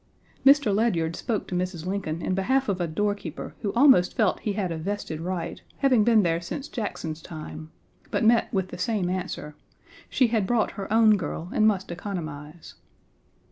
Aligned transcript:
Mr. 0.43 0.75
Ledyard 0.75 1.15
spoke 1.15 1.45
to 1.47 1.53
Mrs. 1.53 1.85
Lincoln 1.85 2.23
in 2.23 2.33
behalf 2.33 2.67
of 2.67 2.81
a 2.81 2.87
doorkeeper 2.87 3.53
who 3.61 3.71
almost 3.73 4.15
felt 4.15 4.39
he 4.39 4.53
had 4.53 4.71
a 4.71 4.75
vested 4.79 5.19
right, 5.21 5.61
having 5.77 6.03
been 6.03 6.23
there 6.23 6.41
since 6.41 6.67
Jackson's 6.67 7.21
time; 7.21 7.69
but 8.09 8.25
met 8.25 8.51
with 8.51 8.69
the 8.69 8.79
same 8.79 9.11
answer; 9.11 9.53
she 10.09 10.29
had 10.29 10.47
brought 10.47 10.71
her 10.71 10.91
own 10.91 11.17
girl 11.17 11.49
and 11.53 11.67
must 11.67 11.91
economize. 11.91 12.73